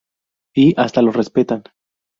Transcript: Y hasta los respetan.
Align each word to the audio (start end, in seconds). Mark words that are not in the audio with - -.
Y 0.55 0.73
hasta 0.79 1.03
los 1.03 1.15
respetan. 1.15 1.61